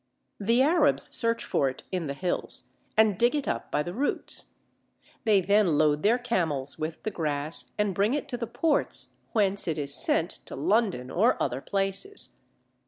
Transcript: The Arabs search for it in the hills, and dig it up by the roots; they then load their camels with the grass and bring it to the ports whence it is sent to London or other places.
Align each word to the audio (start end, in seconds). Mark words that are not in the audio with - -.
The 0.39 0.63
Arabs 0.63 1.15
search 1.15 1.45
for 1.45 1.69
it 1.69 1.83
in 1.91 2.07
the 2.07 2.15
hills, 2.15 2.71
and 2.97 3.19
dig 3.19 3.35
it 3.35 3.47
up 3.47 3.69
by 3.69 3.83
the 3.83 3.93
roots; 3.93 4.55
they 5.25 5.41
then 5.41 5.77
load 5.77 6.01
their 6.01 6.17
camels 6.17 6.79
with 6.79 7.03
the 7.03 7.11
grass 7.11 7.71
and 7.77 7.93
bring 7.93 8.15
it 8.15 8.27
to 8.29 8.37
the 8.37 8.47
ports 8.47 9.17
whence 9.33 9.67
it 9.67 9.77
is 9.77 9.93
sent 9.93 10.31
to 10.47 10.55
London 10.55 11.11
or 11.11 11.37
other 11.39 11.61
places. 11.61 12.31